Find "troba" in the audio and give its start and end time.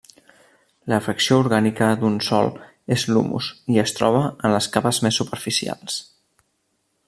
4.01-4.23